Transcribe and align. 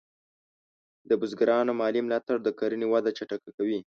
د 1.09 1.11
بزګرانو 1.21 1.71
مالي 1.79 2.01
ملاتړ 2.03 2.37
د 2.43 2.49
کرنې 2.59 2.87
وده 2.89 3.11
چټکه 3.17 3.49
کوي. 3.57 3.79